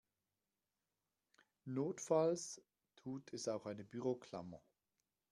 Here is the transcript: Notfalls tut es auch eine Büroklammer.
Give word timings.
Notfalls 1.65 2.59
tut 2.95 3.31
es 3.33 3.47
auch 3.47 3.67
eine 3.67 3.83
Büroklammer. 3.83 4.63